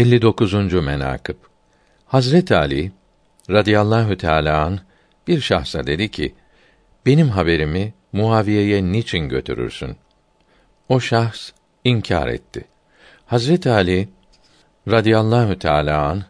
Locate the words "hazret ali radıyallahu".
2.06-4.16, 13.26-15.58